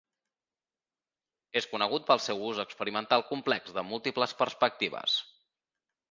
[1.59, 5.19] És conegut pel seu ús experimental complex de múltiples perspectives.